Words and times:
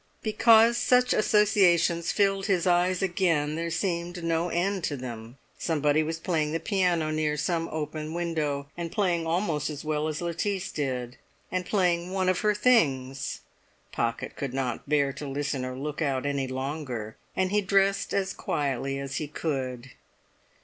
Because 0.23 0.77
such 0.79 1.13
associations 1.13 2.11
filled 2.11 2.47
his 2.47 2.65
eyes 2.65 3.03
again, 3.03 3.53
there 3.53 3.69
seemed 3.69 4.23
no 4.23 4.49
end 4.49 4.83
to 4.85 4.97
them. 4.97 5.37
Somebody 5.59 6.01
was 6.01 6.17
playing 6.17 6.53
the 6.53 6.59
piano 6.59 7.11
near 7.11 7.37
some 7.37 7.67
open 7.71 8.15
window, 8.15 8.67
and 8.75 8.91
playing 8.91 9.27
almost 9.27 9.69
as 9.69 9.85
well 9.85 10.07
as 10.07 10.19
Lettice 10.19 10.71
did, 10.71 11.17
and 11.51 11.67
playing 11.67 12.13
one 12.13 12.29
of 12.29 12.39
her 12.39 12.55
things! 12.55 13.41
Pocket 13.91 14.35
could 14.35 14.55
not 14.55 14.89
bear 14.89 15.13
to 15.13 15.27
listen 15.27 15.63
or 15.63 15.77
look 15.77 16.01
out 16.01 16.25
any 16.25 16.47
longer, 16.47 17.15
and 17.35 17.51
he 17.51 17.61
dressed 17.61 18.11
as 18.11 18.33
quietly 18.33 18.97
as 18.97 19.17
he 19.17 19.27
could. 19.27 19.91